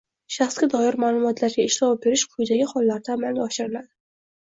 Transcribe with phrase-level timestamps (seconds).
[0.37, 3.93] Shaxsga doir ma’lumotlarga ishlov berish quyidagi hollarda amalga oshiriladi: